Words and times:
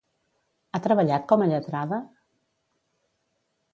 Ha 0.71 0.79
treballat 0.85 1.27
com 1.33 1.43
a 1.45 1.49
lletrada? 1.51 1.99